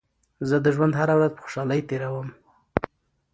زه 0.49 0.57
د 0.65 0.67
ژوند 0.75 0.93
هره 0.99 1.13
ورځ 1.17 1.31
په 1.33 1.41
خوشحالۍ 1.43 1.81
تېروم. 1.89 2.27